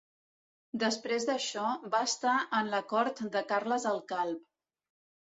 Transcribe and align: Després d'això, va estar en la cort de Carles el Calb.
Després 0.83 1.25
d'això, 1.29 1.65
va 1.95 1.99
estar 2.11 2.33
en 2.59 2.71
la 2.75 2.79
cort 2.93 3.21
de 3.35 3.43
Carles 3.51 3.85
el 3.91 4.01
Calb. 4.13 4.41